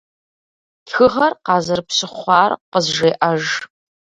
Тхыгъэр 0.85 1.33
къазэрыпщыхъуар 1.45 2.51
къызжеӏэж. 2.71 3.43